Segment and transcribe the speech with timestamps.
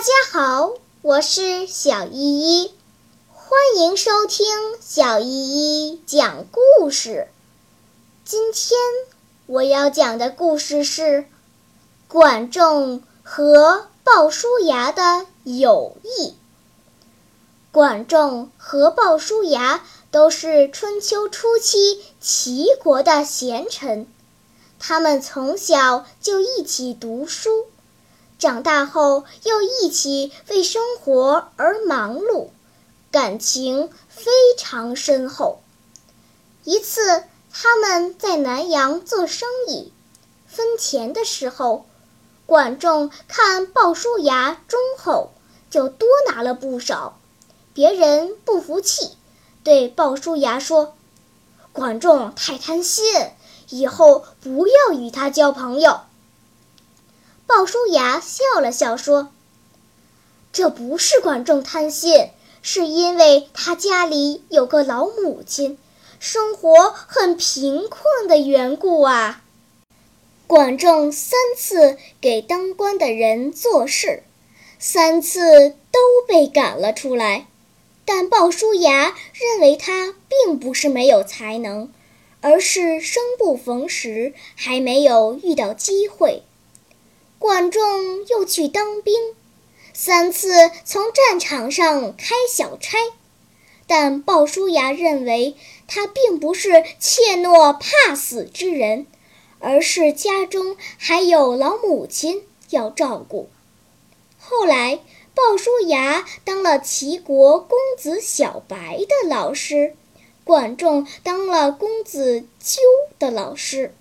[0.00, 0.72] 大家好，
[1.02, 2.74] 我是小依依，
[3.34, 4.46] 欢迎收听
[4.80, 7.28] 小依依讲故事。
[8.24, 8.78] 今天
[9.44, 11.26] 我要讲的故事是
[12.08, 16.34] 管仲和鲍叔牙的友谊。
[17.70, 24.08] 管仲和鲍叔牙都是春秋初期齐国的贤臣，
[24.78, 27.66] 他们从小就一起读书。
[28.40, 32.48] 长大后又一起为生活而忙碌，
[33.10, 35.60] 感情非常深厚。
[36.64, 39.92] 一次，他们在南阳做生意，
[40.46, 41.84] 分钱的时候，
[42.46, 45.32] 管仲看鲍叔牙忠厚，
[45.68, 47.18] 就多拿了不少。
[47.74, 49.18] 别人不服气，
[49.62, 50.94] 对鲍叔牙说
[51.74, 53.04] ：“管仲太贪心，
[53.68, 56.00] 以后不要与他交朋友。”
[57.52, 59.32] 鲍叔牙笑了笑说
[60.52, 62.30] ：“这不是管仲贪心，
[62.62, 65.76] 是因为他家里有个老母亲，
[66.20, 69.42] 生活很贫困的缘故啊。”
[70.46, 74.22] 管仲三次给当官的人做事，
[74.78, 77.48] 三次都被赶了出来，
[78.04, 81.92] 但鲍叔牙认为他并不是没有才能，
[82.42, 86.44] 而是生不逢时，还没有遇到机会。
[87.40, 89.14] 管仲又去当兵，
[89.94, 92.98] 三次从战场上开小差，
[93.86, 95.56] 但鲍叔牙认为
[95.88, 99.06] 他并不是怯懦怕死之人，
[99.58, 103.48] 而是家中还有老母亲要照顾。
[104.38, 105.00] 后来，
[105.34, 109.96] 鲍叔牙当了齐国公子小白的老师，
[110.44, 112.82] 管仲当了公子纠
[113.18, 113.94] 的老师。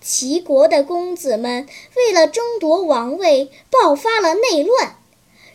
[0.00, 4.96] 齐国的公子们为了争夺王位，爆发了内乱，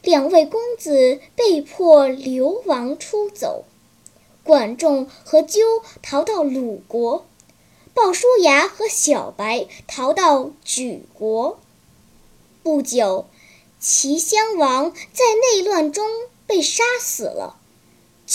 [0.01, 3.65] 两位公子被迫流亡出走。
[4.43, 7.25] 管仲和纠逃到鲁国，
[7.95, 11.59] 鲍叔牙和小白逃到莒国。
[12.61, 13.25] 不久，
[13.79, 16.07] 齐襄王在内乱中
[16.45, 17.57] 被杀死了。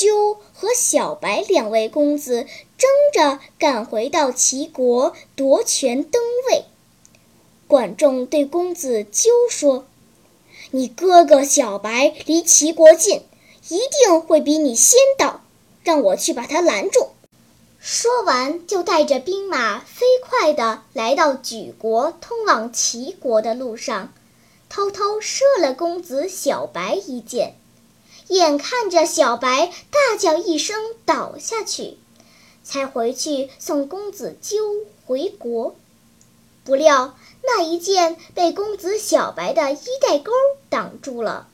[0.00, 2.46] 鸠和小白两位公子
[2.78, 6.64] 争着赶回到齐国夺权登位。
[7.66, 9.84] 管仲对公子纠说
[10.72, 13.24] ：“你哥哥小白离齐国近，
[13.68, 15.42] 一定会比你先到，
[15.84, 17.10] 让我去把他拦住。”
[17.78, 24.14] 说完，就带着兵马飞快地来到莒国通往齐国的路上，
[24.70, 27.59] 偷偷射了公子小白一箭。
[28.30, 31.98] 眼看着小白大叫一声倒下去，
[32.62, 34.56] 才回去送公子纠
[35.04, 35.74] 回国。
[36.62, 40.30] 不料那一箭被公子小白的衣带钩
[40.68, 41.48] 挡住了。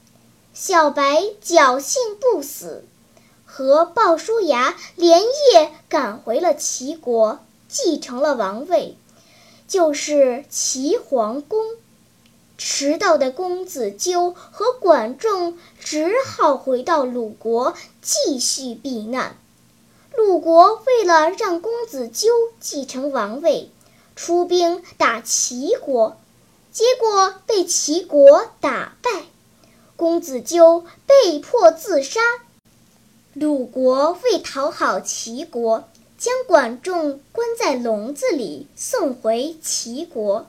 [0.52, 2.84] 小白侥幸不死，
[3.46, 8.98] 和鲍叔牙连夜赶回了齐国，继承了王位，
[9.66, 11.64] 就是齐桓公。
[12.58, 19.36] 迟到的公子纠和管仲只好回到鲁国继续避难。
[20.16, 22.28] 鲁国为了让公子纠
[22.58, 23.70] 继承王位，
[24.14, 26.16] 出兵打齐国，
[26.72, 29.26] 结果被齐国打败，
[29.94, 32.20] 公子纠被迫自杀。
[33.34, 35.84] 鲁国为讨好齐国，
[36.16, 40.46] 将管仲关在笼子里，送回齐国。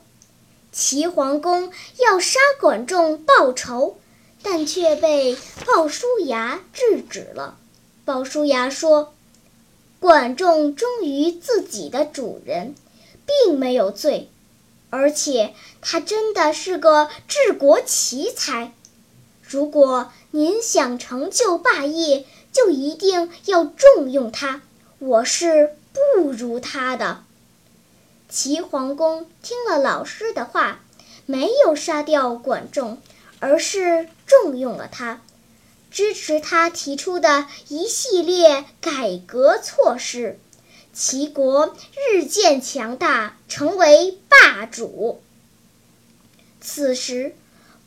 [0.70, 3.96] 齐桓公要杀管仲报仇，
[4.42, 5.36] 但却被
[5.66, 7.56] 鲍叔牙制止了。
[8.04, 9.14] 鲍叔牙说
[10.00, 12.74] ：“管仲忠于自己的主人，
[13.26, 14.30] 并没有罪，
[14.90, 18.72] 而且他真的是个治国奇才。
[19.42, 24.62] 如果您想成就霸业，就一定要重用他。
[24.98, 27.24] 我是不如他的。”
[28.28, 30.80] 齐桓公听了老师的话，
[31.24, 33.00] 没有杀掉管仲，
[33.40, 35.22] 而是重用了他，
[35.90, 40.38] 支持他提出的一系列改革措施，
[40.92, 41.74] 齐国
[42.12, 45.22] 日渐强大，成为霸主。
[46.60, 47.34] 此时，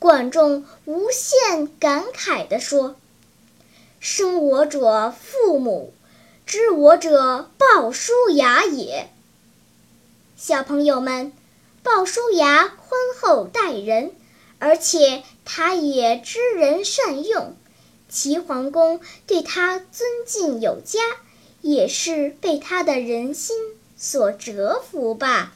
[0.00, 2.96] 管仲无限感慨地说
[4.00, 5.94] ：“生我者父母，
[6.44, 9.08] 知我者鲍叔牙也。”
[10.44, 11.32] 小朋友们，
[11.84, 14.12] 鲍叔牙宽厚待人，
[14.58, 17.56] 而且他也知人善用。
[18.08, 20.98] 齐桓公对他尊敬有加，
[21.60, 23.56] 也是被他的人心
[23.96, 25.52] 所折服吧。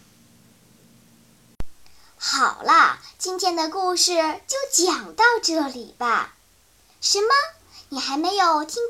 [2.17, 6.33] 好啦，今天的故事就讲到这里吧。
[7.00, 7.27] 什么？
[7.88, 8.81] 你还没有听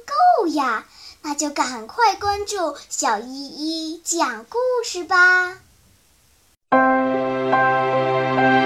[0.41, 0.87] 够呀？
[1.23, 5.63] 那就赶快关注小依依讲故事吧。
[6.77, 8.66] thank you.